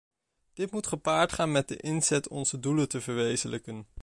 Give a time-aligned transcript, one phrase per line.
[0.53, 3.87] Dit moet gepaard gaan met de inzet onze doelen te verwezenlijken.